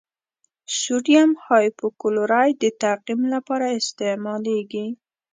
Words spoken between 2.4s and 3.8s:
د تعقیم لپاره